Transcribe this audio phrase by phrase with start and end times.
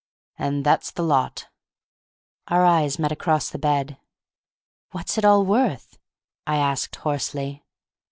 [0.39, 1.47] And that's the lot."
[2.47, 3.99] Our eyes met across the bed.
[4.89, 5.99] "What's it all worth?"
[6.47, 7.63] I asked, hoarsely.